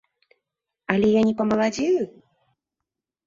[0.93, 2.01] Але я не памаладзею?